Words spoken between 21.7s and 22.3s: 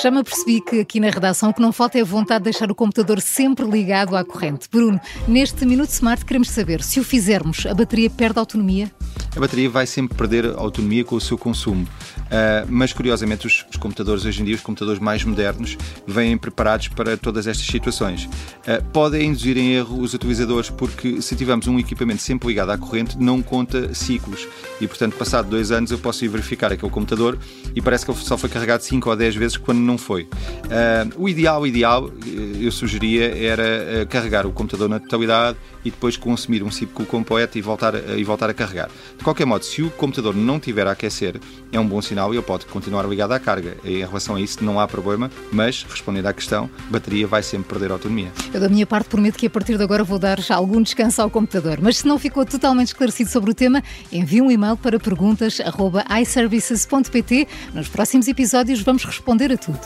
equipamento